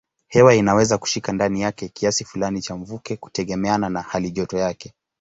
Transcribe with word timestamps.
Hewa 0.27 0.55
inaweza 0.55 0.97
kushika 0.97 1.31
ndani 1.33 1.61
yake 1.61 1.89
kiasi 1.89 2.25
fulani 2.25 2.61
cha 2.61 2.75
mvuke 2.75 3.15
kutegemeana 3.17 3.89
na 3.89 4.01
halijoto 4.01 4.57
yake. 4.57 4.93